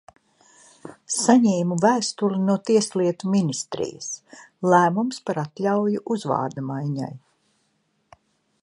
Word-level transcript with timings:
Saņēmu 1.15 1.77
vēstuli 1.83 2.39
no 2.47 2.55
Tieslietu 2.69 3.35
ministrijas– 3.35 4.09
lēmums 4.73 5.23
par 5.29 5.43
atļauju 5.45 6.05
uzvārda 6.19 6.67
maiņai. 6.73 7.13